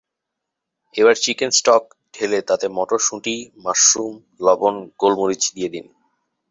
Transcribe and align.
এবার 0.95 1.15
chicken 1.15 1.51
stock 1.51 1.83
ঢেলে 2.13 2.39
তাতে 2.41 2.65
মটরশুঁটি, 2.69 3.35
মাশরুম, 3.63 4.13
লবণ, 4.41 4.75
গোলমরিচ 4.99 5.43
দিয়ে 5.55 5.69
দিন। 5.69 5.85